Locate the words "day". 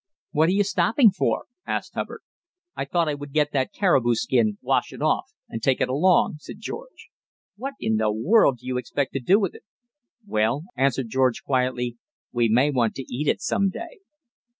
13.69-13.99